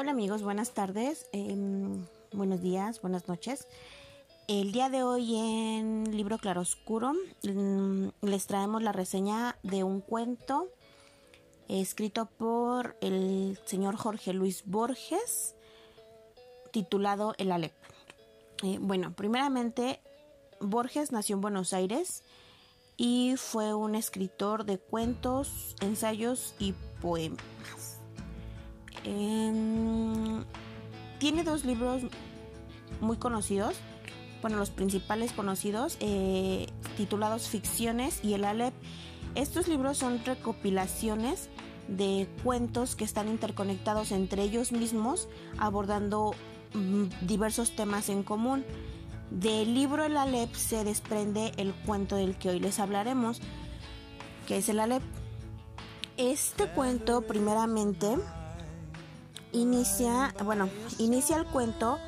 Hola 0.00 0.12
amigos, 0.12 0.42
buenas 0.42 0.72
tardes, 0.72 1.28
em, 1.32 2.06
buenos 2.32 2.62
días, 2.62 3.02
buenas 3.02 3.28
noches. 3.28 3.68
El 4.48 4.72
día 4.72 4.88
de 4.88 5.02
hoy 5.02 5.36
en 5.36 6.16
Libro 6.16 6.38
Claroscuro 6.38 7.12
mm, 7.42 8.08
les 8.22 8.46
traemos 8.46 8.82
la 8.82 8.92
reseña 8.92 9.58
de 9.62 9.84
un 9.84 10.00
cuento 10.00 10.68
escrito 11.68 12.24
por 12.24 12.96
el 13.02 13.58
señor 13.66 13.96
Jorge 13.96 14.32
Luis 14.32 14.62
Borges 14.64 15.54
titulado 16.72 17.34
El 17.36 17.52
Alep. 17.52 17.74
Eh, 18.62 18.78
bueno, 18.80 19.12
primeramente 19.12 20.00
Borges 20.62 21.12
nació 21.12 21.34
en 21.34 21.42
Buenos 21.42 21.74
Aires 21.74 22.22
y 22.96 23.34
fue 23.36 23.74
un 23.74 23.94
escritor 23.94 24.64
de 24.64 24.78
cuentos, 24.78 25.76
ensayos 25.82 26.54
y 26.58 26.72
poemas. 27.02 27.89
Tiene 29.04 30.44
dos 31.44 31.64
libros 31.64 32.02
muy 33.00 33.16
conocidos, 33.16 33.76
bueno, 34.42 34.56
los 34.56 34.70
principales 34.70 35.32
conocidos, 35.32 35.96
eh, 36.00 36.66
titulados 36.96 37.48
Ficciones 37.48 38.20
y 38.24 38.34
El 38.34 38.44
Alep. 38.44 38.72
Estos 39.34 39.68
libros 39.68 39.98
son 39.98 40.24
recopilaciones 40.24 41.48
de 41.88 42.28
cuentos 42.42 42.96
que 42.96 43.04
están 43.04 43.28
interconectados 43.28 44.12
entre 44.12 44.42
ellos 44.42 44.72
mismos, 44.72 45.28
abordando 45.58 46.32
mm, 46.74 47.26
diversos 47.26 47.76
temas 47.76 48.08
en 48.08 48.22
común. 48.22 48.64
Del 49.30 49.74
libro 49.74 50.04
El 50.04 50.16
Alep 50.16 50.54
se 50.54 50.84
desprende 50.84 51.52
el 51.56 51.72
cuento 51.72 52.16
del 52.16 52.36
que 52.36 52.50
hoy 52.50 52.60
les 52.60 52.80
hablaremos, 52.80 53.40
que 54.48 54.56
es 54.56 54.68
el 54.68 54.80
Alep. 54.80 55.02
Este 56.16 56.66
cuento, 56.68 57.22
primeramente, 57.22 58.16
inicia, 59.52 60.34
bueno, 60.44 60.68
inicia 60.98 61.36
el 61.36 61.46
cuento 61.46 61.98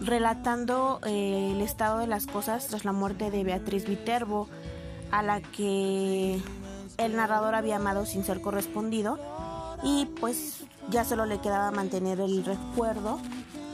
relatando 0.00 1.00
eh, 1.04 1.52
el 1.54 1.60
estado 1.60 1.98
de 1.98 2.06
las 2.06 2.26
cosas 2.26 2.66
tras 2.66 2.84
la 2.84 2.92
muerte 2.92 3.30
de 3.30 3.44
Beatriz 3.44 3.86
Viterbo, 3.86 4.48
a 5.10 5.22
la 5.22 5.40
que 5.40 6.40
el 6.98 7.16
narrador 7.16 7.54
había 7.54 7.76
amado 7.76 8.06
sin 8.06 8.24
ser 8.24 8.40
correspondido 8.40 9.18
y 9.82 10.06
pues 10.20 10.64
ya 10.90 11.04
solo 11.04 11.26
le 11.26 11.40
quedaba 11.40 11.70
mantener 11.70 12.20
el 12.20 12.44
recuerdo 12.44 13.18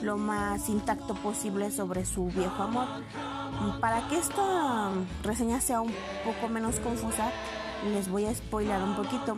lo 0.02 0.16
más 0.16 0.68
intacto 0.68 1.14
posible 1.14 1.70
sobre 1.70 2.04
su 2.04 2.26
viejo 2.26 2.62
amor. 2.62 2.86
Para 3.80 4.06
que 4.08 4.18
esta 4.18 4.90
reseña 5.22 5.60
sea 5.60 5.80
un 5.80 5.92
poco 6.24 6.48
menos 6.48 6.78
confusa, 6.80 7.30
les 7.92 8.08
voy 8.08 8.26
a 8.26 8.34
spoiler 8.34 8.82
un 8.82 8.96
poquito. 8.96 9.36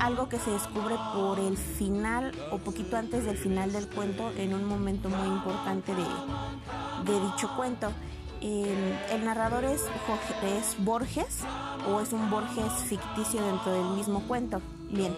Algo 0.00 0.28
que 0.28 0.38
se 0.38 0.50
descubre 0.50 0.94
por 1.14 1.38
el 1.38 1.56
final 1.56 2.32
o 2.52 2.58
poquito 2.58 2.96
antes 2.96 3.24
del 3.24 3.36
final 3.36 3.72
del 3.72 3.88
cuento 3.88 4.30
en 4.36 4.54
un 4.54 4.64
momento 4.64 5.08
muy 5.08 5.28
importante 5.28 5.92
de, 5.94 7.20
dicho 7.20 7.50
cuento. 7.56 7.90
el 8.40 9.24
narrador 9.24 9.64
es, 9.64 9.82
es 10.44 10.84
Borges 10.84 11.40
o 11.88 12.00
es 12.00 12.12
un 12.12 12.30
Borges 12.30 12.72
ficticio 12.86 13.44
dentro 13.44 13.72
del 13.72 13.96
mismo 13.96 14.22
cuento. 14.28 14.60
Bien, 14.90 15.14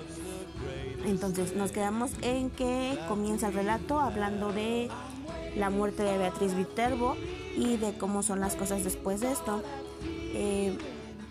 entonces 1.05 1.55
nos 1.55 1.73
quedamos 1.73 2.13
en 2.23 2.51
que 2.51 2.99
comienza 3.09 3.49
el 3.49 3.55
relato 3.55 4.01
hablando 4.01 4.53
de 4.53 4.89
la 5.57 5.71
muerte 5.71 6.03
de 6.03 6.17
Beatriz 6.19 6.55
Viterbo 6.55 7.17
y 7.57 7.77
de 7.77 7.97
cómo 7.99 8.23
son 8.23 8.41
las 8.41 8.57
cosas 8.57 8.85
después 8.85 9.21
de 9.21 9.33
esto. 9.33 9.63
Eh, 10.33 10.77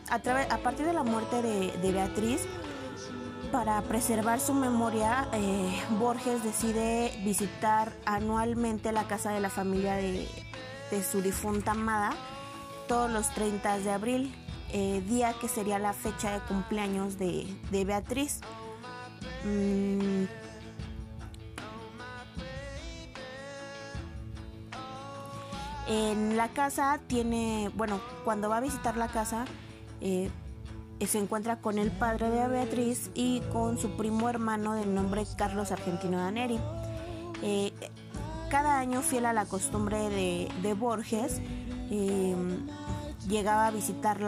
a, 0.09 0.57
partir 0.57 0.85
de 0.85 0.93
la 0.93 1.03
muerte 1.03 1.41
de, 1.41 1.91
Beatriz, 1.91 2.41
para 3.51 3.81
preservar 3.81 4.39
su 4.39 4.53
memoria, 4.53 5.27
eh, 5.33 5.81
Borges 5.99 6.43
decide 6.43 7.11
visitar 7.23 7.93
anualmente 8.05 8.91
la 8.91 9.05
casa 9.05 9.31
de 9.31 9.39
la 9.39 9.49
familia 9.49 9.95
de, 9.95 10.27
su 11.03 11.21
difunta 11.21 11.71
amada 11.71 12.11
todos 12.87 13.11
los 13.11 13.29
30 13.29 13.77
de 13.79 13.91
abril, 13.91 14.35
eh, 14.71 15.03
día 15.07 15.33
que 15.39 15.47
sería 15.47 15.77
la 15.77 15.93
fecha 15.93 16.31
de 16.31 16.39
cumpleaños 16.41 17.19
de, 17.19 17.45
Beatriz. 17.71 18.41
Mm. 19.45 20.25
En 25.87 26.37
la 26.37 26.49
casa 26.49 26.99
tiene, 27.07 27.71
bueno, 27.75 27.99
cuando 28.23 28.47
va 28.47 28.57
a 28.57 28.61
visitar 28.61 28.95
la 28.95 29.07
casa, 29.07 29.45
eh, 30.01 30.29
se 31.05 31.17
encuentra 31.17 31.57
con 31.57 31.77
el 31.79 31.91
padre 31.91 32.29
de 32.29 32.47
Beatriz 32.47 33.09
y 33.13 33.41
con 33.51 33.77
su 33.77 33.91
primo 33.91 34.29
hermano 34.29 34.73
de 34.73 34.85
nombre 34.85 35.25
Carlos 35.37 35.71
Argentino 35.71 36.17
Daneri. 36.17 36.59
Eh, 37.41 37.71
cada 38.49 38.79
año, 38.79 39.01
fiel 39.01 39.25
a 39.25 39.33
la 39.33 39.45
costumbre 39.45 40.09
de, 40.09 40.73
Borges, 40.73 41.39
eh, 41.91 42.35
llegaba 43.27 43.67
a 43.67 43.71
visitar 43.71 44.19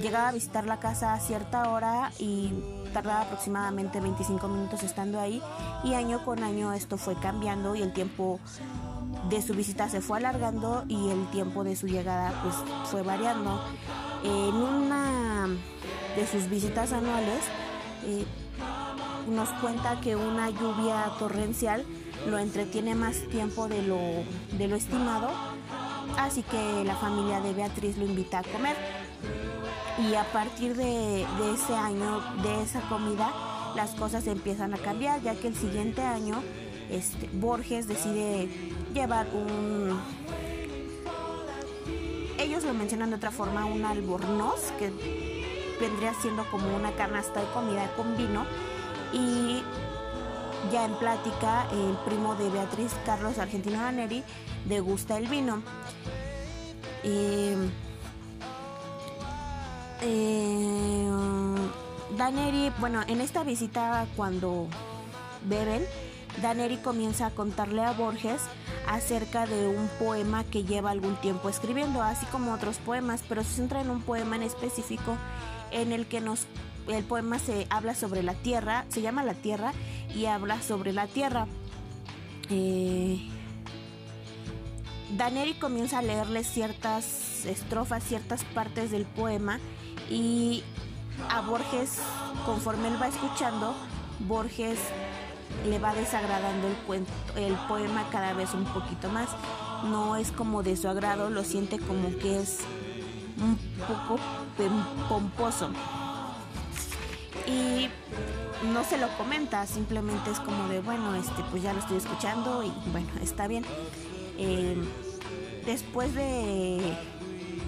llegaba 0.00 0.28
a 0.28 0.32
visitar 0.32 0.66
la 0.66 0.78
casa 0.78 1.12
a 1.14 1.20
cierta 1.20 1.70
hora 1.70 2.12
y 2.18 2.50
tardaba 2.92 3.22
aproximadamente 3.22 4.00
25 4.00 4.48
minutos 4.48 4.82
estando 4.82 5.20
ahí 5.20 5.42
y 5.84 5.94
año 5.94 6.24
con 6.24 6.42
año 6.42 6.72
esto 6.72 6.96
fue 6.96 7.14
cambiando 7.14 7.74
y 7.74 7.82
el 7.82 7.92
tiempo 7.92 8.40
de 9.28 9.42
su 9.42 9.54
visita 9.54 9.88
se 9.88 10.00
fue 10.00 10.18
alargando 10.18 10.84
y 10.88 11.10
el 11.10 11.26
tiempo 11.30 11.64
de 11.64 11.76
su 11.76 11.86
llegada 11.86 12.32
pues 12.42 12.54
fue 12.90 13.02
variando. 13.02 13.60
En 14.24 14.54
una 14.54 15.48
de 16.16 16.26
sus 16.26 16.48
visitas 16.48 16.92
anuales 16.92 17.40
eh, 18.04 18.24
nos 19.28 19.48
cuenta 19.60 20.00
que 20.00 20.16
una 20.16 20.50
lluvia 20.50 21.10
torrencial 21.18 21.84
lo 22.28 22.38
entretiene 22.38 22.94
más 22.94 23.16
tiempo 23.30 23.68
de 23.68 23.82
lo, 23.82 23.98
de 24.56 24.68
lo 24.68 24.76
estimado, 24.76 25.28
así 26.18 26.42
que 26.42 26.84
la 26.84 26.94
familia 26.96 27.40
de 27.40 27.52
Beatriz 27.52 27.96
lo 27.96 28.04
invita 28.04 28.40
a 28.40 28.42
comer. 28.42 28.76
Y 29.98 30.14
a 30.14 30.24
partir 30.32 30.74
de, 30.74 31.22
ese 31.52 31.74
año, 31.74 32.20
de 32.42 32.62
esa 32.62 32.80
comida, 32.88 33.30
las 33.76 33.90
cosas 33.90 34.26
empiezan 34.26 34.74
a 34.74 34.78
cambiar, 34.78 35.22
ya 35.22 35.34
que 35.34 35.48
el 35.48 35.54
siguiente 35.54 36.02
año 36.02 36.42
este, 36.90 37.28
Borges 37.34 37.88
decide 37.88 38.48
llevar 38.94 39.26
un 39.34 40.00
ellos 42.52 42.64
lo 42.64 42.74
mencionan 42.74 43.08
de 43.08 43.16
otra 43.16 43.30
forma, 43.30 43.64
un 43.64 43.82
albornoz, 43.82 44.72
que 44.78 44.92
vendría 45.80 46.12
siendo 46.12 46.44
como 46.50 46.76
una 46.76 46.92
canasta 46.92 47.40
de 47.40 47.46
comida 47.46 47.90
con 47.96 48.14
vino. 48.14 48.44
Y 49.10 49.62
ya 50.70 50.84
en 50.84 50.92
plática, 50.96 51.66
el 51.72 51.96
primo 52.04 52.34
de 52.34 52.50
Beatriz, 52.50 52.92
Carlos 53.06 53.38
Argentino 53.38 53.80
Daneri, 53.80 54.22
degusta 54.66 55.16
el 55.16 55.28
vino. 55.28 55.62
Eh, 57.02 57.56
Daneri, 62.18 62.70
bueno, 62.80 63.00
en 63.06 63.22
esta 63.22 63.44
visita 63.44 64.06
cuando 64.14 64.66
beben, 65.48 65.86
Daneri 66.42 66.76
comienza 66.76 67.28
a 67.28 67.30
contarle 67.30 67.82
a 67.82 67.92
Borges 67.92 68.42
acerca 68.86 69.46
de 69.46 69.68
un 69.68 69.88
poema 69.98 70.44
que 70.44 70.64
lleva 70.64 70.90
algún 70.90 71.16
tiempo 71.16 71.48
escribiendo, 71.48 72.02
así 72.02 72.26
como 72.26 72.52
otros 72.52 72.78
poemas, 72.78 73.22
pero 73.28 73.42
se 73.42 73.54
centra 73.54 73.80
en 73.80 73.90
un 73.90 74.02
poema 74.02 74.36
en 74.36 74.42
específico 74.42 75.16
en 75.70 75.92
el 75.92 76.06
que 76.06 76.20
nos 76.20 76.46
el 76.88 77.04
poema 77.04 77.38
se 77.38 77.66
habla 77.70 77.94
sobre 77.94 78.22
la 78.22 78.34
tierra, 78.34 78.84
se 78.88 79.02
llama 79.02 79.22
La 79.22 79.34
Tierra 79.34 79.72
y 80.14 80.26
habla 80.26 80.60
sobre 80.60 80.92
la 80.92 81.06
tierra. 81.06 81.46
Eh, 82.50 83.20
Daneri 85.16 85.54
comienza 85.54 85.98
a 85.98 86.02
leerle 86.02 86.42
ciertas 86.42 87.44
estrofas, 87.44 88.02
ciertas 88.02 88.44
partes 88.44 88.90
del 88.90 89.04
poema 89.04 89.60
y 90.10 90.64
a 91.28 91.40
Borges, 91.42 91.98
conforme 92.44 92.88
él 92.88 93.00
va 93.00 93.08
escuchando, 93.08 93.74
Borges 94.26 94.78
le 95.66 95.78
va 95.78 95.94
desagradando 95.94 96.68
el, 96.68 96.74
cuento, 96.86 97.12
el 97.36 97.54
poema 97.68 98.08
cada 98.10 98.32
vez 98.32 98.54
un 98.54 98.64
poquito 98.64 99.08
más. 99.10 99.28
No 99.84 100.16
es 100.16 100.32
como 100.32 100.62
de 100.62 100.76
su 100.76 100.88
agrado, 100.88 101.30
lo 101.30 101.44
siente 101.44 101.78
como 101.78 102.16
que 102.18 102.40
es 102.40 102.60
un 103.40 103.58
poco 103.86 104.20
pomposo. 105.08 105.70
Y 107.46 107.88
no 108.72 108.84
se 108.84 108.98
lo 108.98 109.08
comenta, 109.16 109.66
simplemente 109.66 110.30
es 110.30 110.38
como 110.38 110.68
de, 110.68 110.80
bueno, 110.80 111.14
este, 111.14 111.42
pues 111.50 111.62
ya 111.62 111.72
lo 111.72 111.80
estoy 111.80 111.96
escuchando 111.96 112.62
y 112.62 112.72
bueno, 112.90 113.08
está 113.20 113.48
bien. 113.48 113.64
Eh, 114.38 114.76
después 115.66 116.14
de, 116.14 116.80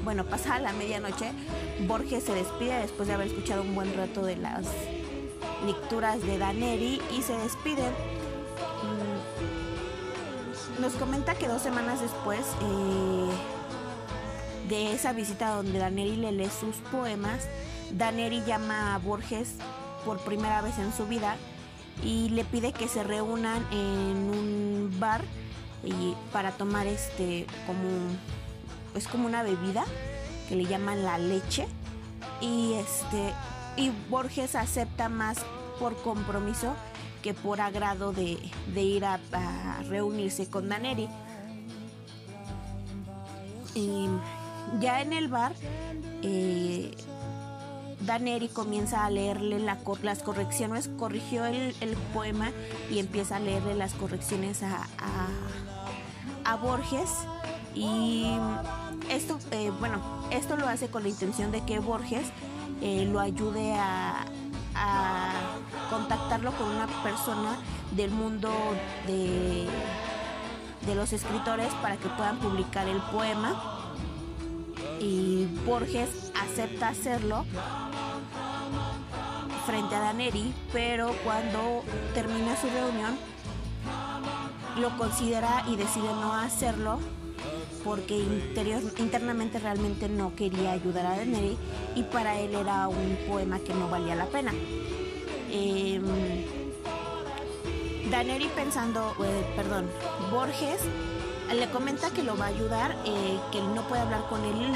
bueno, 0.04 0.24
pasada 0.24 0.60
la 0.60 0.72
medianoche, 0.72 1.32
Borges 1.86 2.24
se 2.24 2.34
despide 2.34 2.78
después 2.80 3.08
de 3.08 3.14
haber 3.14 3.26
escuchado 3.26 3.62
un 3.62 3.74
buen 3.74 3.94
rato 3.96 4.24
de 4.24 4.36
las 4.36 4.66
lecturas 5.64 6.22
de 6.22 6.38
Daneri 6.38 7.00
y 7.16 7.22
se 7.22 7.36
despiden. 7.38 7.92
Mm, 10.78 10.82
nos 10.82 10.92
comenta 10.94 11.34
que 11.34 11.48
dos 11.48 11.62
semanas 11.62 12.00
después 12.00 12.40
eh, 12.62 13.30
de 14.68 14.92
esa 14.92 15.12
visita 15.12 15.54
donde 15.54 15.78
Daneri 15.78 16.16
le 16.16 16.32
lee 16.32 16.50
sus 16.50 16.76
poemas, 16.90 17.48
Daneri 17.92 18.42
llama 18.44 18.94
a 18.94 18.98
Borges 18.98 19.54
por 20.04 20.18
primera 20.20 20.62
vez 20.62 20.78
en 20.78 20.92
su 20.92 21.06
vida 21.06 21.36
y 22.02 22.28
le 22.30 22.44
pide 22.44 22.72
que 22.72 22.88
se 22.88 23.02
reúnan 23.04 23.64
en 23.70 24.30
un 24.30 24.96
bar 24.98 25.22
y 25.82 26.14
para 26.32 26.50
tomar 26.50 26.86
este 26.86 27.46
como 27.66 27.88
es 28.94 29.06
como 29.06 29.26
una 29.26 29.42
bebida 29.42 29.84
que 30.48 30.56
le 30.56 30.64
llaman 30.64 31.04
la 31.04 31.18
leche 31.18 31.66
y 32.40 32.74
este 32.74 33.32
y 33.76 33.90
Borges 34.10 34.54
acepta 34.54 35.08
más 35.08 35.38
por 35.78 35.96
compromiso 36.02 36.74
que 37.22 37.34
por 37.34 37.60
agrado 37.60 38.12
de, 38.12 38.38
ir 38.76 39.04
a, 39.04 39.18
reunirse 39.88 40.48
con 40.48 40.68
Daneri. 40.68 41.08
Y 43.74 44.08
ya 44.80 45.00
en 45.00 45.12
el 45.12 45.28
bar, 45.28 45.54
eh, 46.22 46.94
Daneri 48.00 48.48
comienza 48.48 49.04
a 49.04 49.10
leerle 49.10 49.58
las 49.58 50.22
correcciones, 50.22 50.88
corrigió 50.98 51.46
el, 51.46 51.96
poema 52.12 52.52
y 52.90 52.98
empieza 52.98 53.36
a 53.36 53.40
leerle 53.40 53.74
las 53.74 53.94
correcciones 53.94 54.62
a, 54.62 54.86
a, 56.44 56.56
Borges. 56.56 57.10
Y 57.74 58.26
esto, 59.10 59.38
eh, 59.50 59.72
bueno, 59.80 60.00
esto 60.30 60.56
lo 60.56 60.68
hace 60.68 60.88
con 60.88 61.02
la 61.02 61.08
intención 61.08 61.50
de 61.50 61.64
que 61.64 61.78
Borges 61.78 62.26
eh, 62.80 63.08
lo 63.10 63.20
ayude 63.20 63.74
a, 63.74 64.24
contactarlo 65.88 66.50
con 66.52 66.68
una 66.68 66.86
persona 67.04 67.56
del 67.92 68.10
mundo 68.10 68.50
de, 69.06 69.68
de 70.84 70.94
los 70.96 71.12
escritores 71.12 71.72
para 71.74 71.96
que 71.96 72.08
puedan 72.08 72.38
publicar 72.38 72.88
el 72.88 73.00
poema. 73.12 73.54
Y 75.00 75.46
Borges 75.64 76.32
acepta 76.34 76.88
hacerlo 76.88 77.44
frente 79.66 79.94
a 79.94 80.00
Daneri, 80.00 80.52
pero 80.72 81.12
cuando 81.24 81.84
termina 82.14 82.56
su 82.56 82.68
reunión 82.68 83.16
lo 84.76 84.96
considera 84.98 85.64
y 85.68 85.76
decide 85.76 86.08
no 86.08 86.34
hacerlo 86.34 86.98
porque 87.84 88.16
interior, 88.16 88.82
internamente 88.98 89.58
realmente 89.58 90.08
no 90.08 90.34
quería 90.34 90.72
ayudar 90.72 91.06
a 91.06 91.16
Daneri 91.16 91.56
y 91.94 92.02
para 92.04 92.38
él 92.40 92.54
era 92.54 92.88
un 92.88 93.18
poema 93.28 93.58
que 93.58 93.74
no 93.74 93.88
valía 93.88 94.14
la 94.14 94.26
pena. 94.26 94.52
Eh, 95.50 96.00
Daneri 98.10 98.48
pensando, 98.54 99.14
eh, 99.24 99.44
perdón, 99.56 99.86
Borges 100.30 100.80
le 101.52 101.68
comenta 101.70 102.10
que 102.10 102.22
lo 102.22 102.36
va 102.36 102.46
a 102.46 102.48
ayudar, 102.48 102.96
eh, 103.04 103.38
que 103.52 103.60
no 103.60 103.82
puede 103.82 104.02
hablar 104.02 104.26
con 104.28 104.42
él 104.44 104.74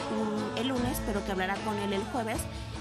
el 0.56 0.69
lunes, 0.69 1.00
pero 1.06 1.25
que 1.25 1.32
hablará 1.32 1.55
con 1.56 1.76
él 1.78 1.93
el 1.93 2.02
jueves, 2.05 2.38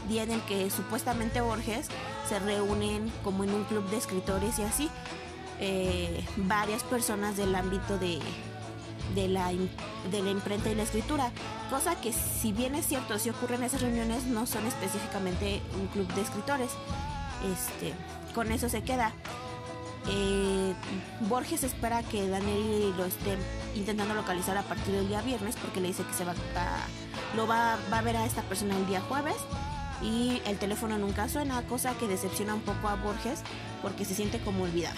día 0.08 0.24
en 0.24 0.32
el 0.32 0.42
que 0.42 0.70
supuestamente 0.70 1.42
Borges 1.42 1.88
se 2.28 2.40
reúnen 2.40 3.12
como 3.24 3.44
en 3.44 3.54
un 3.54 3.64
club 3.66 3.90
de 3.90 3.98
escritores 3.98 4.60
y 4.60 4.64
así. 4.64 4.90
Eh, 5.60 6.24
varias 6.38 6.84
personas 6.84 7.36
del 7.36 7.56
ámbito 7.56 7.98
de, 7.98 8.20
de 9.16 9.28
la, 9.28 9.52
de 10.08 10.22
la 10.22 10.32
imprenta 10.32 10.70
y 10.70 10.76
la 10.76 10.84
escritura, 10.84 11.32
cosa 11.70 12.00
que 12.00 12.14
si 12.14 12.52
bien 12.52 12.76
es 12.76 12.88
cierto, 12.88 13.20
si 13.20 13.30
ocurren 13.30 13.64
esas 13.64 13.82
reuniones, 13.82 14.26
no 14.26 14.46
son 14.46 14.66
específicamente 14.66 15.62
un 15.80 15.88
club 15.88 16.08
de 16.14 16.22
escritores. 16.22 16.72
Este, 17.52 17.94
con 18.34 18.52
eso 18.52 18.70
se 18.70 18.84
queda. 18.84 19.12
Eh, 20.10 20.74
Borges 21.22 21.64
espera 21.64 22.02
que 22.02 22.30
Daniel 22.30 22.94
lo 22.96 23.06
esté 23.06 23.38
intentando 23.76 24.14
localizar 24.14 24.58
a 24.58 24.64
partir 24.64 24.94
del 24.94 25.08
día 25.10 25.22
viernes 25.22 25.56
porque 25.58 25.82
le 25.82 25.90
dice 25.90 26.04
que 26.04 26.14
se 26.14 26.24
va 26.24 26.32
a, 26.32 27.36
lo 27.36 27.46
va, 27.46 27.78
va 27.92 27.98
a 27.98 28.02
ver 28.02 28.16
a 28.16 28.26
esta 28.26 28.42
persona 28.44 28.78
el 28.78 28.88
día 28.88 29.02
jueves 29.02 29.36
y 30.02 30.42
el 30.46 30.58
teléfono 30.58 30.98
nunca 30.98 31.28
suena, 31.28 31.62
cosa 31.64 31.98
que 31.98 32.08
decepciona 32.08 32.54
un 32.54 32.62
poco 32.62 32.88
a 32.88 32.96
Borges 32.96 33.42
porque 33.82 34.06
se 34.06 34.16
siente 34.16 34.40
como 34.40 34.64
olvidada. 34.64 34.96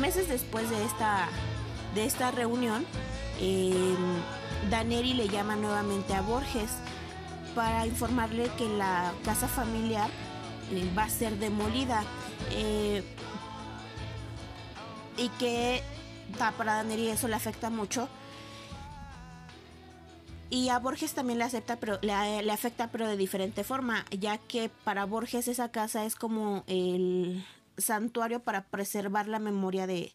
Meses 0.00 0.28
después 0.28 0.68
de 0.68 0.84
esta 0.84 1.28
de 1.94 2.04
esta 2.04 2.30
reunión, 2.30 2.84
eh, 3.44 3.96
Daneri 4.70 5.14
le 5.14 5.28
llama 5.28 5.56
nuevamente 5.56 6.14
a 6.14 6.22
Borges 6.22 6.70
para 7.56 7.86
informarle 7.86 8.48
que 8.56 8.68
la 8.68 9.12
casa 9.24 9.48
familiar 9.48 10.08
eh, 10.70 10.88
va 10.96 11.04
a 11.04 11.10
ser 11.10 11.36
demolida 11.38 12.04
eh, 12.52 13.02
y 15.18 15.28
que 15.40 15.82
para 16.38 16.74
Daneri 16.74 17.08
eso 17.08 17.26
le 17.26 17.34
afecta 17.34 17.68
mucho. 17.68 18.08
Y 20.48 20.68
a 20.68 20.78
Borges 20.78 21.14
también 21.14 21.38
le 21.38 21.44
acepta, 21.44 21.76
pero 21.76 21.98
le, 22.02 22.42
le, 22.42 22.52
afecta, 22.52 22.92
pero 22.92 23.08
de 23.08 23.16
diferente 23.16 23.64
forma, 23.64 24.04
ya 24.10 24.38
que 24.38 24.68
para 24.84 25.06
Borges 25.06 25.48
esa 25.48 25.70
casa 25.70 26.04
es 26.04 26.14
como 26.14 26.62
el 26.66 27.44
santuario 27.76 28.40
para 28.40 28.64
preservar 28.64 29.26
la 29.28 29.38
memoria 29.38 29.86
de, 29.86 30.14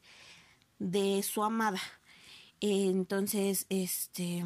de 0.80 1.24
su 1.24 1.44
amada. 1.44 1.82
Entonces, 2.62 3.66
este 3.70 4.44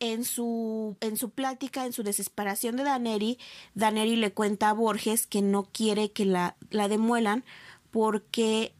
en 0.00 0.24
su, 0.24 0.96
en 1.00 1.16
su 1.16 1.30
plática, 1.30 1.84
en 1.84 1.92
su 1.92 2.02
desesperación 2.02 2.76
de 2.76 2.84
Daneri, 2.84 3.38
Daneri 3.74 4.16
le 4.16 4.32
cuenta 4.32 4.70
a 4.70 4.72
Borges 4.72 5.26
que 5.26 5.42
no 5.42 5.64
quiere 5.64 6.12
que 6.12 6.24
la, 6.24 6.56
la 6.70 6.88
demuelan 6.88 7.44
porque 7.90 8.74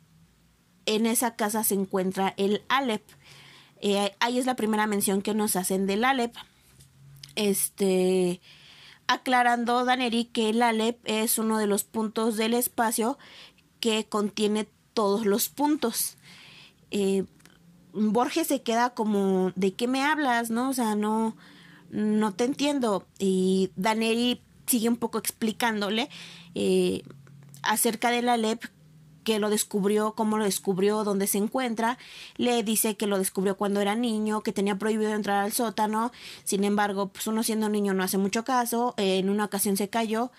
en 0.87 1.07
esa 1.07 1.37
casa 1.37 1.65
se 1.65 1.75
encuentra 1.75 2.35
el 2.37 2.63
Alep. 2.69 3.03
Eh, 3.81 4.15
ahí 4.21 4.39
es 4.39 4.47
la 4.47 4.57
primera 4.57 4.87
mención 4.87 5.23
que 5.23 5.35
nos 5.35 5.57
hacen 5.57 5.87
del 5.87 6.05
Alep. 6.05 6.35
Este, 7.35 8.41
aclarando 9.07 9.85
Daneri 9.85 10.25
que 10.25 10.51
el 10.51 10.63
Alep 10.63 10.99
es 11.05 11.39
uno 11.39 11.59
de 11.59 11.67
los 11.67 11.85
puntos 11.85 12.37
del 12.37 12.55
espacio 12.55 13.19
que 13.81 14.07
contiene 14.07 14.69
todos 14.95 15.27
los 15.27 15.49
puntos. 15.49 16.17
Eh, 16.91 17.25
Borges 17.93 18.47
se 18.47 18.63
queda 18.63 18.91
como, 18.91 19.53
¿de 19.57 19.75
qué 19.75 19.87
me 19.89 20.05
hablas? 20.05 20.51
¿No? 20.51 20.71
O 20.71 20.73
sea, 20.73 20.95
no, 20.95 21.37
no 21.91 22.35
te 22.35 22.45
entiendo. 22.45 23.07
Y 23.19 23.71
Daneri 23.77 24.41
sigue 24.67 24.89
un 24.89 24.97
poco 24.97 25.19
explicándole 25.19 26.09
eh, 26.55 27.03
acerca 27.63 28.11
de 28.11 28.23
la 28.23 28.37
LEP 28.37 28.65
que 29.25 29.39
lo 29.39 29.51
descubrió, 29.51 30.15
cómo 30.15 30.39
lo 30.39 30.45
descubrió, 30.45 31.05
dónde 31.05 31.27
se 31.27 31.39
encuentra. 31.39 31.99
Le 32.37 32.63
dice 32.63 32.97
que 32.97 33.07
lo 33.07 33.19
descubrió 33.19 33.57
cuando 33.57 33.81
era 33.81 33.95
niño, 33.95 34.43
que 34.43 34.53
tenía 34.53 34.79
prohibido 34.79 35.13
entrar 35.13 35.45
al 35.45 35.53
sótano. 35.53 36.13
Sin 36.45 36.65
embargo, 36.65 37.09
pues 37.09 37.27
uno 37.27 37.43
siendo 37.43 37.69
niño 37.69 37.93
no 37.93 38.03
hace 38.03 38.17
mucho 38.17 38.45
caso. 38.45 38.95
en 38.97 39.29
una 39.29 39.45
ocasión 39.45 39.77
se 39.77 39.91
cayó 39.91 40.31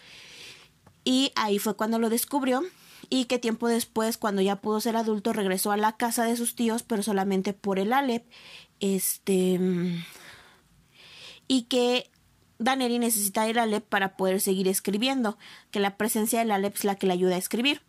y 1.03 1.31
ahí 1.35 1.59
fue 1.59 1.75
cuando 1.75 1.99
lo 1.99 2.09
descubrió 2.09 2.63
y 3.09 3.25
que 3.25 3.39
tiempo 3.39 3.67
después, 3.67 4.17
cuando 4.17 4.41
ya 4.41 4.57
pudo 4.57 4.79
ser 4.79 4.95
adulto, 4.95 5.33
regresó 5.33 5.71
a 5.71 5.77
la 5.77 5.97
casa 5.97 6.25
de 6.25 6.37
sus 6.37 6.55
tíos, 6.55 6.83
pero 6.83 7.03
solamente 7.03 7.53
por 7.53 7.79
el 7.79 7.93
Alep. 7.93 8.25
Este. 8.79 9.59
Y 11.47 11.63
que 11.63 12.09
Daneri 12.59 12.99
necesita 12.99 13.47
el 13.47 13.57
Alep 13.57 13.83
para 13.85 14.15
poder 14.15 14.41
seguir 14.41 14.67
escribiendo, 14.67 15.37
que 15.71 15.79
la 15.79 15.97
presencia 15.97 16.39
del 16.39 16.51
Alep 16.51 16.75
es 16.75 16.83
la 16.83 16.95
que 16.95 17.07
le 17.07 17.13
ayuda 17.13 17.35
a 17.35 17.39
escribir. 17.39 17.81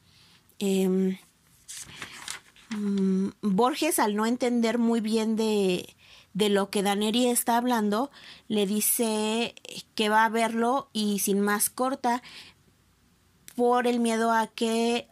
Em, 0.59 1.19
mm, 2.71 3.29
Borges, 3.43 3.99
al 3.99 4.17
no 4.17 4.27
entender 4.27 4.79
muy 4.79 5.01
bien 5.01 5.37
de, 5.37 5.95
de 6.33 6.49
lo 6.49 6.71
que 6.71 6.83
Daneri 6.83 7.27
está 7.27 7.57
hablando, 7.57 8.11
le 8.49 8.67
dice 8.67 9.55
que 9.95 10.09
va 10.09 10.25
a 10.25 10.29
verlo 10.29 10.89
y 10.93 11.19
sin 11.19 11.41
más 11.41 11.69
corta, 11.69 12.23
por 13.61 13.87
el 13.87 14.01
miedo 14.01 14.33
a 14.33 14.47
que 14.47 15.07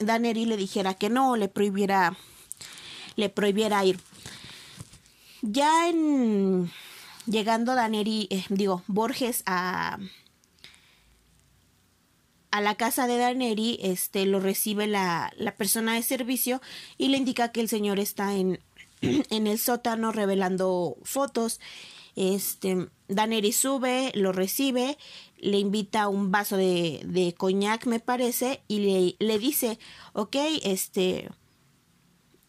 Daneri 0.00 0.44
le 0.44 0.58
dijera 0.58 0.92
que 0.92 1.08
no, 1.08 1.36
le 1.36 1.48
prohibiera, 1.48 2.14
le 3.16 3.30
prohibiera 3.30 3.82
ir. 3.86 3.98
Ya 5.40 5.88
en 5.88 6.70
llegando 7.24 7.74
Daneri, 7.74 8.28
eh, 8.28 8.44
digo, 8.50 8.82
Borges 8.86 9.42
a 9.46 9.98
a 12.50 12.60
la 12.60 12.74
casa 12.74 13.06
de 13.06 13.16
Daneri, 13.16 13.78
este 13.80 14.26
lo 14.26 14.40
recibe 14.40 14.86
la, 14.86 15.32
la 15.38 15.56
persona 15.56 15.94
de 15.94 16.02
servicio 16.02 16.60
y 16.98 17.08
le 17.08 17.16
indica 17.16 17.50
que 17.50 17.62
el 17.62 17.70
señor 17.70 17.98
está 17.98 18.34
en, 18.34 18.60
en 19.00 19.46
el 19.46 19.58
sótano 19.58 20.12
revelando 20.12 20.98
fotos. 21.02 21.60
Este 22.16 22.88
Daneri 23.08 23.52
sube, 23.52 24.12
lo 24.14 24.32
recibe 24.32 24.96
le 25.40 25.58
invita 25.58 26.08
un 26.08 26.30
vaso 26.30 26.56
de, 26.56 27.00
de 27.04 27.34
coñac, 27.34 27.86
me 27.86 28.00
parece, 28.00 28.62
y 28.68 28.80
le, 28.80 29.26
le 29.26 29.38
dice, 29.38 29.78
ok, 30.12 30.36
este, 30.62 31.30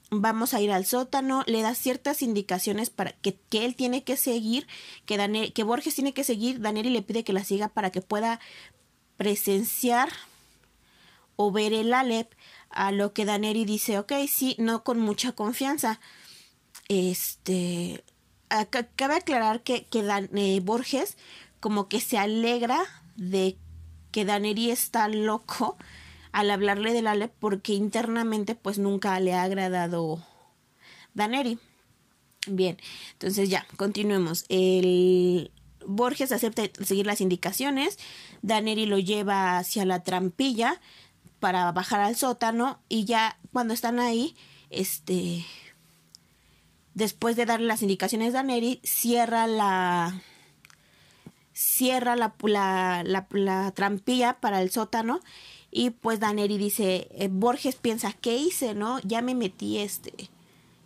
vamos 0.10 0.54
a 0.54 0.62
ir 0.62 0.72
al 0.72 0.86
sótano, 0.86 1.44
le 1.48 1.62
da 1.62 1.74
ciertas 1.74 2.22
indicaciones 2.22 2.90
para 2.90 3.14
que, 3.14 3.40
que 3.50 3.66
él 3.66 3.76
tiene 3.76 4.04
que 4.04 4.18
seguir, 4.18 4.68
que, 5.06 5.52
que 5.54 5.64
Borges 5.64 5.96
tiene 5.96 6.14
que 6.14 6.24
seguir, 6.24 6.60
Daneri 6.60 6.90
le 6.90 7.02
pide 7.02 7.24
que 7.24 7.34
la 7.34 7.44
siga 7.44 7.70
para 7.70 7.92
que 7.92 8.02
pueda 8.02 8.40
presenciar 9.18 10.10
o 11.38 11.52
ver 11.52 11.74
el 11.74 11.94
Alep, 11.94 12.34
a 12.70 12.92
lo 12.92 13.14
que 13.14 13.26
Daneri 13.26 13.66
dice, 13.66 14.00
ok, 14.00 14.14
sí, 14.30 14.56
no 14.58 14.84
con 14.84 15.00
mucha 15.00 15.34
confianza. 15.34 16.00
Este, 16.88 18.04
cabe 18.96 19.16
aclarar 19.16 19.62
que, 19.62 19.86
que 19.86 20.04
Dan, 20.04 20.30
eh, 20.36 20.60
Borges 20.62 21.18
como 21.60 21.88
que 21.88 22.02
se 22.02 22.18
alegra 22.18 22.82
de 23.16 23.58
que 24.12 24.26
Daneri 24.26 24.72
está 24.72 25.08
loco 25.08 25.78
al 26.32 26.50
hablarle 26.50 26.94
de 26.94 27.08
Alep 27.08 27.34
porque 27.40 27.74
internamente 27.74 28.56
pues 28.56 28.78
nunca 28.78 29.20
le 29.20 29.34
ha 29.34 29.44
agradado 29.44 30.26
Daneri. 31.14 31.60
Bien, 32.48 32.78
entonces 33.14 33.50
ya, 33.50 33.68
continuemos. 33.78 34.46
El 34.50 35.52
Borges 35.86 36.32
acepta 36.32 36.64
seguir 36.84 37.06
las 37.06 37.22
indicaciones, 37.22 38.00
Daneri 38.42 38.86
lo 38.86 38.98
lleva 38.98 39.58
hacia 39.58 39.86
la 39.86 40.04
trampilla 40.04 40.82
para 41.40 41.72
bajar 41.72 42.00
al 42.02 42.16
sótano 42.16 42.80
y 42.90 43.06
ya 43.06 43.38
cuando 43.52 43.74
están 43.74 44.00
ahí, 44.00 44.36
este, 44.70 45.46
después 46.94 47.36
de 47.36 47.46
darle 47.46 47.68
las 47.68 47.82
indicaciones 47.82 48.30
a 48.30 48.38
Daneri, 48.38 48.80
cierra 48.84 49.48
la 49.48 50.22
cierra 51.54 52.16
la, 52.16 52.34
la, 52.44 53.28
la, 53.30 53.72
trampilla 53.72 54.40
para 54.40 54.62
el 54.62 54.72
sótano 54.72 55.20
y 55.70 55.92
pues 55.92 56.20
Daneri 56.20 56.58
dice, 56.58 57.08
eh, 57.12 57.30
Borges 57.32 57.76
piensa, 57.76 58.14
¿qué 58.14 58.36
hice? 58.36 58.74
¿No? 58.74 59.00
Ya 59.02 59.22
me 59.22 59.36
metí 59.36 59.78
este, 59.78 60.30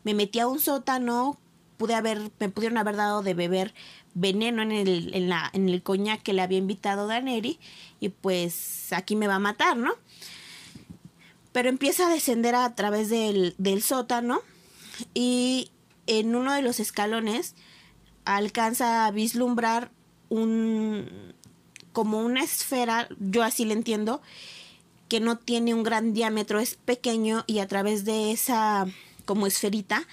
me 0.04 0.14
metí 0.14 0.40
a 0.40 0.48
un 0.48 0.60
sótano, 0.60 1.38
pude 1.78 1.96
haber, 1.96 2.32
me 2.40 2.50
pudieron 2.50 2.78
haber 2.78 2.96
dado 2.96 3.24
de 3.24 3.34
beber 3.34 3.74
veneno 4.14 4.62
en 4.62 4.72
el, 4.72 5.14
en 5.16 5.30
la, 5.30 5.50
en 5.54 5.70
el 5.70 5.82
coñac 5.82 6.22
que 6.22 6.34
le 6.34 6.42
había 6.42 6.58
invitado 6.58 7.08
Daneri 7.08 7.60
y 8.00 8.10
pues 8.10 8.94
aquí 8.94 9.16
me 9.16 9.28
va 9.28 9.36
a 9.36 9.40
matar, 9.40 9.78
¿no? 9.78 9.94
Pero 11.52 11.70
empieza 11.70 12.08
a 12.08 12.14
descender 12.14 12.54
a 12.54 12.76
través 12.76 13.10
del, 13.10 13.56
del 13.58 13.82
sótano 13.82 14.42
y 15.14 15.72
en 16.08 16.36
uno 16.36 16.54
de 16.54 16.62
los 16.62 16.80
escalones 16.80 17.56
alcanza 18.26 19.06
a 19.06 19.12
vislumbrar 19.12 19.92
un 20.30 21.34
como 21.92 22.20
una 22.20 22.44
esfera, 22.44 23.08
yo 23.20 23.42
así 23.42 23.64
le 23.64 23.74
entiendo, 23.74 24.22
que 25.08 25.22
no 25.22 25.38
tiene 25.38 25.74
un 25.74 25.84
gran 25.84 26.14
diámetro, 26.14 26.60
es 26.60 26.76
pequeño 26.76 27.46
y 27.48 27.60
a 27.60 27.68
través 27.68 28.04
de 28.04 28.32
esa 28.32 28.86
como 29.24 29.48
esferita 29.48 30.06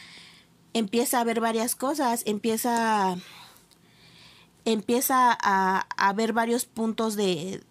empieza 0.75 1.21
a 1.21 1.25
ver 1.25 1.41
varias 1.41 1.75
cosas, 1.75 2.23
empieza 2.25 3.17
empieza 4.65 5.37
a, 5.41 6.13
ver 6.15 6.33
varios 6.33 6.67
puntos 6.67 7.17
de, 7.17 7.63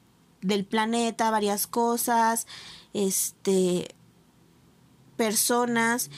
del 0.41 0.65
planeta, 0.65 1.31
varias 1.31 1.67
cosas, 1.67 2.47
este 2.93 3.95
personas. 5.15 6.09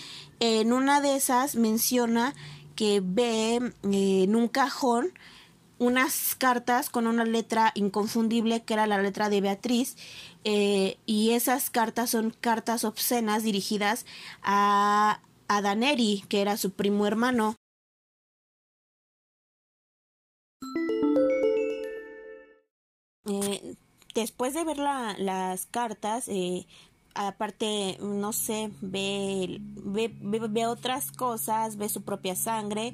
En 0.45 0.73
una 0.73 0.99
de 0.99 1.15
esas 1.15 1.55
menciona 1.55 2.35
que 2.75 3.01
ve 3.01 3.55
eh, 3.55 4.23
en 4.23 4.35
un 4.35 4.49
cajón 4.49 5.13
unas 5.79 6.35
cartas 6.35 6.89
con 6.89 7.07
una 7.07 7.23
letra 7.23 7.71
inconfundible 7.75 8.61
que 8.61 8.73
era 8.73 8.85
la 8.85 9.01
letra 9.01 9.29
de 9.29 9.39
Beatriz 9.39 9.95
eh, 10.43 10.97
y 11.05 11.29
esas 11.29 11.69
cartas 11.69 12.09
son 12.09 12.31
cartas 12.31 12.83
obscenas 12.83 13.43
dirigidas 13.43 14.05
a, 14.41 15.21
a 15.47 15.61
Daneri 15.61 16.25
que 16.27 16.41
era 16.41 16.57
su 16.57 16.71
primo 16.71 17.07
hermano. 17.07 17.55
Eh, 23.27 23.75
después 24.13 24.53
de 24.53 24.65
ver 24.65 24.77
la, 24.77 25.15
las 25.17 25.67
cartas 25.67 26.27
eh, 26.27 26.67
aparte, 27.15 27.97
no 28.01 28.33
sé, 28.33 28.71
ve, 28.81 29.59
ve, 29.61 30.13
ve, 30.21 30.67
otras 30.67 31.11
cosas, 31.11 31.77
ve 31.77 31.89
su 31.89 32.03
propia 32.03 32.35
sangre. 32.35 32.93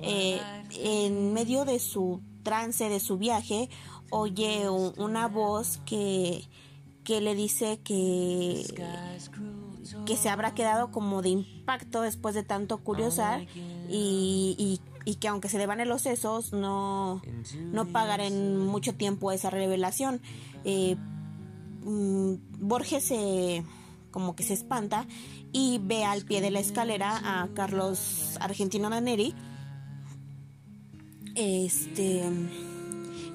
Eh, 0.00 0.40
en 0.70 1.32
medio 1.32 1.64
de 1.64 1.78
su 1.78 2.20
trance, 2.42 2.88
de 2.88 3.00
su 3.00 3.18
viaje, 3.18 3.70
oye 4.10 4.68
una 4.68 5.26
voz 5.26 5.80
que, 5.86 6.44
que 7.02 7.20
le 7.20 7.34
dice 7.34 7.80
que, 7.82 8.62
que 10.04 10.16
se 10.16 10.28
habrá 10.28 10.54
quedado 10.54 10.90
como 10.90 11.22
de 11.22 11.30
impacto 11.30 12.02
después 12.02 12.34
de 12.34 12.42
tanto 12.42 12.78
curiosar 12.78 13.46
y, 13.88 14.54
y, 14.58 14.80
y 15.10 15.14
que 15.16 15.28
aunque 15.28 15.48
se 15.48 15.58
le 15.58 15.66
van 15.66 15.86
los 15.88 16.02
sesos, 16.02 16.52
no, 16.52 17.22
no 17.58 17.86
pagará 17.86 18.26
en 18.26 18.58
mucho 18.58 18.94
tiempo 18.94 19.32
esa 19.32 19.50
revelación. 19.50 20.20
Eh, 20.64 20.96
Mm, 21.86 22.45
Borges 22.58 23.04
se 23.04 23.64
como 24.10 24.34
que 24.34 24.44
se 24.44 24.54
espanta 24.54 25.06
y 25.52 25.78
ve 25.82 26.04
al 26.04 26.24
pie 26.24 26.40
de 26.40 26.50
la 26.50 26.60
escalera 26.60 27.42
a 27.42 27.48
Carlos 27.48 28.38
Argentino 28.40 28.88
Daneri, 28.88 29.34
este, 31.34 32.22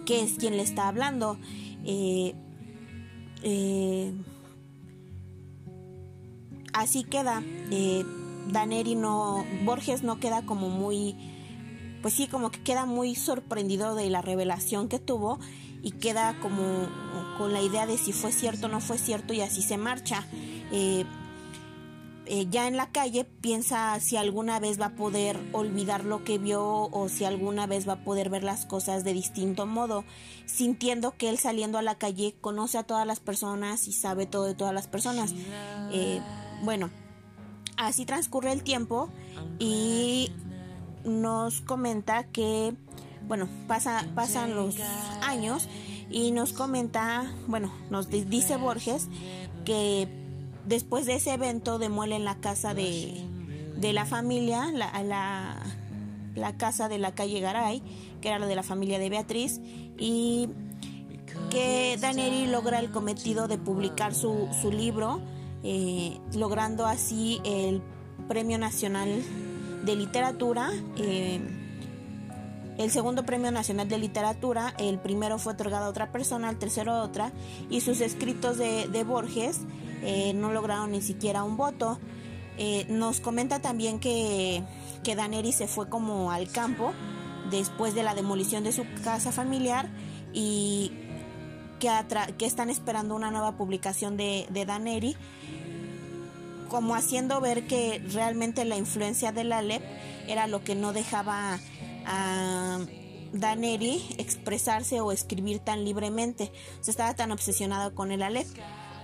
que 0.08 0.24
es 0.24 0.34
quien 0.34 0.58
le 0.58 0.64
está 0.64 0.88
hablando. 0.88 1.38
Eh, 1.86 2.34
eh, 3.44 4.12
así 6.74 7.04
queda. 7.04 7.44
Eh, 7.70 8.04
Daneri 8.48 8.96
no, 8.96 9.46
Borges 9.64 10.02
no 10.02 10.20
queda 10.20 10.42
como 10.48 10.70
muy, 10.70 11.16
pues 12.02 12.16
sí, 12.16 12.28
como 12.28 12.50
que 12.50 12.62
queda 12.64 12.88
muy 12.88 13.14
sorprendido 13.14 13.94
de 13.94 14.10
la 14.10 14.24
revelación 14.24 14.90
que 14.90 14.98
tuvo 14.98 15.40
y 15.84 15.92
queda 15.92 16.40
como 16.40 16.88
con 17.38 17.54
la 17.54 17.62
idea 17.62 17.86
de 17.86 17.98
si 17.98 18.14
fue 18.14 18.32
cierto 18.32 18.68
o 18.68 18.70
no 18.70 18.80
fue 18.80 18.98
cierto 18.98 19.34
y 19.34 19.42
así 19.42 19.62
se 19.62 19.78
marcha. 19.78 20.26
Eh, 20.72 21.06
eh, 22.28 22.48
ya 22.50 22.68
en 22.68 22.78
la 22.78 22.92
calle 22.92 23.26
piensa 23.26 24.00
si 24.00 24.16
alguna 24.16 24.60
vez 24.60 24.80
va 24.80 24.86
a 24.86 24.96
poder 24.96 25.38
olvidar 25.52 26.06
lo 26.06 26.24
que 26.24 26.38
vio 26.38 26.64
o 26.64 27.10
si 27.10 27.26
alguna 27.26 27.68
vez 27.68 27.88
va 27.90 27.94
a 27.94 28.04
poder 28.04 28.30
ver 28.30 28.44
las 28.44 28.66
cosas 28.66 29.04
de 29.04 29.14
distinto 29.14 29.66
modo, 29.66 30.06
sintiendo 30.46 31.18
que 31.18 31.30
él 31.30 31.38
saliendo 31.40 31.78
a 31.78 31.82
la 31.82 31.96
calle 31.96 32.36
conoce 32.40 32.78
a 32.78 32.84
todas 32.84 33.08
las 33.08 33.20
personas 33.20 33.88
y 33.88 33.92
sabe 33.92 34.28
todo 34.28 34.46
de 34.46 34.54
todas 34.54 34.74
las 34.74 34.88
personas. 34.88 35.34
Eh, 35.92 36.22
bueno, 36.64 36.90
así 37.76 38.06
transcurre 38.06 38.52
el 38.54 38.64
tiempo 38.64 39.10
y 39.60 40.32
nos 41.04 41.62
comenta 41.62 42.24
que 42.26 42.76
bueno, 43.28 43.48
pasa, 43.68 44.06
pasan 44.16 44.56
los 44.56 44.76
años 45.22 45.68
y 46.12 46.32
nos 46.32 46.54
comenta, 46.54 47.32
bueno, 47.48 47.72
nos 47.90 48.10
dice 48.10 48.58
Borges 48.58 49.08
que 49.66 50.08
después 50.66 51.06
de 51.06 51.16
ese 51.16 51.34
evento 51.34 51.80
demuelen 51.80 52.26
la 52.26 52.36
casa 52.36 52.74
de, 52.74 53.14
de 53.78 53.94
la 53.94 54.06
familia, 54.06 54.72
la, 54.74 55.02
la, 55.04 55.58
la, 56.36 56.58
casa 56.58 56.90
de 56.90 56.98
la 56.98 57.14
calle 57.14 57.40
Garay, 57.40 57.82
que 58.22 58.28
era 58.28 58.40
la 58.40 58.48
de 58.48 58.56
la 58.56 58.64
familia 58.64 59.00
de 59.00 59.10
Beatriz, 59.10 59.60
y 59.98 60.50
que 61.50 61.98
Daneri 62.00 62.48
logra 62.48 62.80
el 62.80 62.92
cometido 62.92 63.48
de 63.48 63.58
publicar 63.58 64.14
su, 64.14 64.50
su 64.62 64.72
libro, 64.72 65.22
eh, 65.64 66.18
logrando 66.36 66.86
así 66.86 67.40
el 67.44 67.82
Premio 68.28 68.58
Nacional 68.58 69.24
de 69.84 69.96
Literatura. 69.96 70.72
Eh, 70.98 71.61
el 72.82 72.92
segundo 72.92 73.24
Premio 73.24 73.52
Nacional 73.52 73.88
de 73.88 73.98
Literatura, 73.98 74.74
el 74.78 74.98
primero 75.00 75.38
fue 75.38 75.54
otorgado 75.54 75.86
a 75.86 75.90
otra 75.90 76.12
persona, 76.12 76.50
el 76.50 76.58
tercero 76.58 76.92
a 76.92 77.04
otra, 77.04 77.32
y 77.70 77.82
sus 77.82 78.02
escritos 78.02 78.58
de, 78.58 79.04
Borges 79.04 79.62
eh, 80.02 80.34
no 80.34 80.52
lograron 80.52 80.92
ni 80.92 81.02
siquiera 81.02 81.44
un 81.44 81.58
voto. 81.58 82.00
Eh, 82.58 82.86
nos 82.90 83.22
comenta 83.22 83.60
también 83.60 84.00
que, 84.00 84.64
que 85.04 85.16
Daneri 85.16 85.52
se 85.52 85.68
fue 85.68 85.90
como 85.90 86.32
al 86.32 86.52
campo 86.52 86.94
después 87.50 87.94
de 87.94 88.04
la 88.04 88.16
demolición 88.16 88.64
de 88.64 88.72
su 88.72 88.86
casa 89.04 89.32
familiar 89.32 89.90
y 90.34 90.92
que, 91.80 91.90
que 92.38 92.46
están 92.46 92.70
esperando 92.70 93.16
una 93.16 93.32
nueva 93.32 93.58
publicación 93.58 94.18
de, 94.18 94.48
Daneri, 94.66 95.16
como 96.70 96.96
haciendo 96.96 97.42
ver 97.42 97.68
que 97.68 98.02
realmente 98.14 98.66
la 98.66 98.78
influencia 98.78 99.32
de 99.32 99.44
la 99.44 99.62
LEP 99.62 99.84
era 100.28 100.48
lo 100.48 100.64
que 100.64 100.76
no 100.76 100.94
dejaba 100.94 101.60
a 102.06 102.80
Daneri 103.34 104.04
expresarse 104.18 105.02
o 105.02 105.12
escribir 105.12 105.60
tan 105.60 105.86
libremente. 105.86 106.52
O 106.80 106.84
sea, 106.84 106.92
estaba 106.92 107.16
tan 107.16 107.32
obsesionado 107.32 107.96
con 107.96 108.12
el 108.12 108.22
Aleph. 108.22 108.50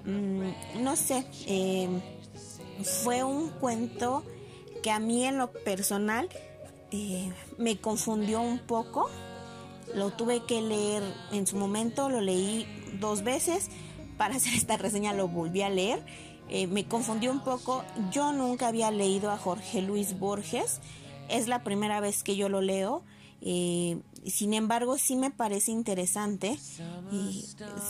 Mm, 0.06 0.84
no 0.84 0.96
sé, 0.96 1.26
em, 1.48 2.02
fue 2.84 3.24
un 3.24 3.50
cuento 3.50 4.24
que 4.84 4.92
a 4.92 5.00
mí 5.00 5.26
en 5.26 5.38
lo 5.38 5.52
personal 5.52 6.30
eh, 6.92 7.32
me 7.58 7.78
confundió 7.80 8.42
un 8.42 8.60
poco. 8.60 9.10
Lo 9.94 10.12
tuve 10.12 10.44
que 10.46 10.62
leer 10.62 11.04
en 11.32 11.48
su 11.48 11.56
momento, 11.56 12.10
lo 12.10 12.22
leí 12.22 12.66
dos 13.00 13.24
veces. 13.24 13.70
Para 14.18 14.36
hacer 14.36 14.54
esta 14.54 14.78
reseña 14.78 15.14
lo 15.14 15.28
volví 15.28 15.62
a 15.62 15.70
leer. 15.70 16.04
Eh, 16.50 16.68
me 16.68 16.88
confundió 16.88 17.32
un 17.32 17.44
poco. 17.44 17.84
Yo 18.12 18.32
nunca 18.32 18.68
había 18.68 18.92
leído 18.92 19.32
a 19.32 19.38
Jorge 19.38 19.82
Luis 19.82 20.18
Borges. 20.20 20.80
Es 21.30 21.48
la 21.48 21.64
primera 21.64 22.00
vez 22.00 22.24
que 22.24 22.36
yo 22.36 22.50
lo 22.50 22.62
leo. 22.62 23.04
Eh, 23.42 24.02
sin 24.26 24.54
embargo, 24.54 24.98
sí 24.98 25.16
me 25.16 25.32
parece 25.32 25.72
interesante. 25.72 26.60
Y 27.12 27.46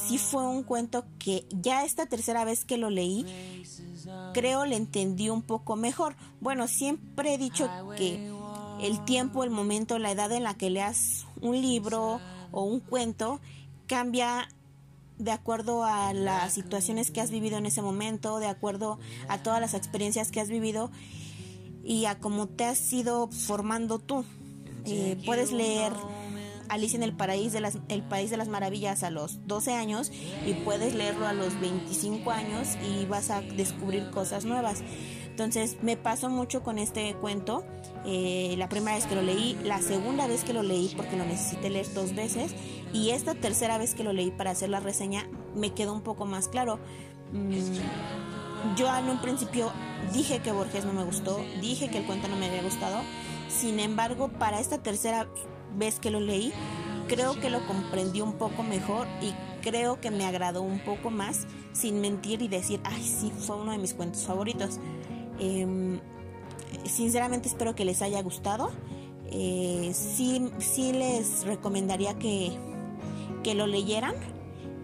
sí 0.07 0.17
fue 0.17 0.45
un 0.45 0.63
cuento 0.63 1.05
que 1.19 1.45
ya 1.49 1.83
esta 1.83 2.05
tercera 2.05 2.45
vez 2.45 2.65
que 2.65 2.77
lo 2.77 2.89
leí, 2.89 3.25
creo 4.33 4.65
le 4.65 4.75
entendí 4.75 5.29
un 5.29 5.41
poco 5.41 5.75
mejor. 5.75 6.15
Bueno, 6.39 6.67
siempre 6.67 7.33
he 7.33 7.37
dicho 7.37 7.69
que 7.95 8.31
el 8.81 9.03
tiempo, 9.05 9.43
el 9.43 9.49
momento, 9.49 9.97
la 9.99 10.11
edad 10.11 10.31
en 10.31 10.43
la 10.43 10.55
que 10.55 10.69
leas 10.69 11.25
un 11.41 11.59
libro 11.61 12.19
o 12.51 12.63
un 12.63 12.79
cuento 12.79 13.39
cambia 13.87 14.49
de 15.17 15.31
acuerdo 15.31 15.83
a 15.83 16.13
las 16.13 16.53
situaciones 16.53 17.09
que 17.09 17.21
has 17.21 17.31
vivido 17.31 17.57
en 17.57 17.65
ese 17.65 17.81
momento, 17.81 18.39
de 18.39 18.47
acuerdo 18.47 18.99
a 19.29 19.39
todas 19.39 19.59
las 19.59 19.73
experiencias 19.73 20.29
que 20.29 20.39
has 20.39 20.49
vivido 20.49 20.91
y 21.87 22.05
a 22.05 22.19
cómo 22.19 22.47
te 22.47 22.65
has 22.65 22.91
ido 22.91 23.29
formando 23.29 23.97
tú. 23.97 24.25
Eh, 24.85 25.17
puedes 25.25 25.53
leer 25.53 25.93
Alicia 26.67 26.97
en 26.97 27.03
el 27.03 27.13
País, 27.13 27.53
de 27.53 27.61
las, 27.61 27.77
el 27.87 28.03
País 28.03 28.29
de 28.29 28.35
las 28.35 28.49
Maravillas 28.49 29.03
a 29.03 29.09
los 29.09 29.47
12 29.47 29.73
años 29.73 30.11
y 30.45 30.53
puedes 30.53 30.93
leerlo 30.93 31.25
a 31.25 31.31
los 31.31 31.57
25 31.61 32.29
años 32.29 32.77
y 32.85 33.05
vas 33.05 33.29
a 33.29 33.39
descubrir 33.41 34.09
cosas 34.11 34.43
nuevas. 34.43 34.83
Entonces 35.29 35.77
me 35.81 35.95
pasó 35.95 36.29
mucho 36.29 36.61
con 36.61 36.77
este 36.77 37.13
cuento. 37.15 37.63
Eh, 38.05 38.55
la 38.57 38.67
primera 38.67 38.97
vez 38.97 39.05
que 39.05 39.15
lo 39.15 39.21
leí, 39.21 39.57
la 39.63 39.81
segunda 39.81 40.27
vez 40.27 40.43
que 40.43 40.51
lo 40.51 40.63
leí 40.63 40.93
porque 40.95 41.15
lo 41.15 41.23
necesité 41.23 41.69
leer 41.69 41.93
dos 41.93 42.13
veces 42.15 42.51
y 42.91 43.11
esta 43.11 43.33
tercera 43.33 43.77
vez 43.77 43.95
que 43.95 44.03
lo 44.03 44.11
leí 44.11 44.31
para 44.31 44.51
hacer 44.51 44.69
la 44.69 44.81
reseña 44.81 45.29
me 45.55 45.71
quedó 45.73 45.93
un 45.93 46.01
poco 46.01 46.25
más 46.25 46.49
claro. 46.49 46.79
Mm, 47.31 48.75
yo 48.75 48.93
en 48.95 49.09
un 49.09 49.19
principio 49.21 49.71
dije 50.13 50.39
que 50.39 50.51
Borges 50.51 50.85
no 50.85 50.93
me 50.93 51.03
gustó, 51.03 51.39
dije 51.61 51.89
que 51.89 51.99
el 51.99 52.05
cuento 52.05 52.27
no 52.27 52.35
me 52.35 52.47
había 52.47 52.63
gustado. 52.63 52.97
Sin 53.49 53.79
embargo, 53.79 54.29
para 54.29 54.59
esta 54.59 54.77
tercera 54.77 55.27
vez 55.75 55.99
que 55.99 56.11
lo 56.11 56.19
leí, 56.19 56.53
creo 57.07 57.39
que 57.39 57.49
lo 57.49 57.65
comprendí 57.65 58.21
un 58.21 58.33
poco 58.33 58.63
mejor 58.63 59.07
y 59.21 59.33
creo 59.61 59.99
que 59.99 60.11
me 60.11 60.25
agradó 60.25 60.61
un 60.61 60.79
poco 60.79 61.09
más, 61.09 61.47
sin 61.73 62.01
mentir 62.01 62.41
y 62.41 62.47
decir, 62.47 62.79
ay, 62.83 63.03
sí, 63.03 63.31
fue 63.37 63.57
uno 63.57 63.71
de 63.71 63.77
mis 63.77 63.93
cuentos 63.93 64.23
favoritos. 64.23 64.79
Em, 65.39 65.99
sinceramente 66.85 67.47
espero 67.47 67.75
que 67.75 67.85
les 67.85 68.01
haya 68.01 68.21
gustado. 68.21 68.71
Eh, 69.29 69.91
sí, 69.93 70.49
sí 70.59 70.93
les 70.93 71.45
recomendaría 71.45 72.13
que, 72.17 72.51
que 73.43 73.55
lo 73.55 73.67
leyeran. 73.67 74.15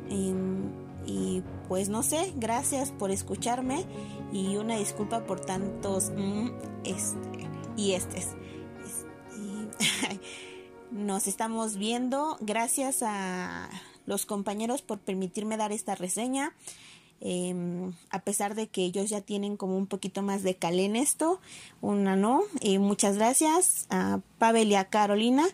Em, 0.09 0.71
y 1.05 1.43
pues 1.67 1.89
no 1.89 2.03
sé, 2.03 2.33
gracias 2.37 2.91
por 2.91 3.11
escucharme 3.11 3.85
y 4.33 4.57
una 4.57 4.77
disculpa 4.77 5.25
por 5.25 5.39
tantos 5.39 6.11
mm, 6.15 6.49
este, 6.83 7.47
y 7.77 7.93
estes. 7.93 8.29
Nos 10.91 11.27
estamos 11.27 11.77
viendo. 11.77 12.37
Gracias 12.41 13.03
a 13.03 13.69
los 14.05 14.25
compañeros 14.25 14.81
por 14.81 14.99
permitirme 14.99 15.55
dar 15.55 15.71
esta 15.71 15.95
reseña. 15.95 16.53
Em, 17.21 17.93
a 18.09 18.19
pesar 18.19 18.53
de 18.53 18.67
que 18.67 18.83
ellos 18.83 19.09
ya 19.09 19.21
tienen 19.21 19.55
como 19.55 19.77
un 19.77 19.87
poquito 19.87 20.21
más 20.21 20.43
de 20.43 20.55
calé 20.55 20.85
en 20.85 20.97
esto, 20.97 21.39
una 21.79 22.17
no. 22.17 22.41
y 22.59 22.79
muchas 22.79 23.15
gracias 23.15 23.85
a 23.89 24.19
Pavel 24.39 24.69
y 24.71 24.75
a 24.75 24.89
Carolina 24.89 25.45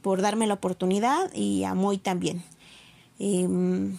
por 0.00 0.20
darme 0.20 0.48
la 0.48 0.54
oportunidad 0.54 1.32
y 1.32 1.62
a 1.62 1.74
Moy 1.74 1.98
también. 1.98 2.42
Em, 3.18 3.98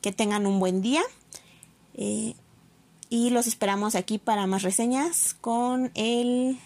que 0.00 0.12
tengan 0.12 0.46
un 0.46 0.60
buen 0.60 0.80
día 0.80 1.02
eh, 1.94 2.34
y 3.12 3.28
los 3.28 3.46
esperamos 3.46 3.94
aquí 3.94 4.16
para 4.16 4.46
más 4.46 4.62
reseñas 4.62 5.36
con 5.38 5.90
el 5.94 6.58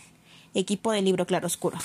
equipo 0.54 0.92
del 0.92 1.04
libro 1.04 1.26
Claroscuro. 1.26 1.76